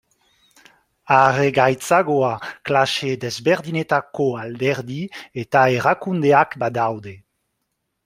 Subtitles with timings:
[1.17, 2.31] Are gaitzagoa
[2.71, 5.01] klase desberdinetako alderdi
[5.45, 7.19] eta erakundeak badaude.